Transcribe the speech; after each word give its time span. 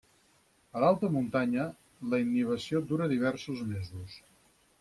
A 0.77 0.81
l'alta 0.83 1.09
muntanya, 1.17 1.67
la 2.13 2.21
innivació 2.25 2.83
dura 2.93 3.11
diversos 3.15 3.63
mesos. 3.75 4.21